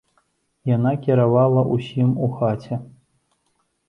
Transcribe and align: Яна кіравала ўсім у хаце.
Яна 0.69 0.93
кіравала 1.03 1.61
ўсім 1.75 2.09
у 2.29 2.31
хаце. 2.39 2.79